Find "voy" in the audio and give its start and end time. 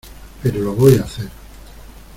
0.73-0.95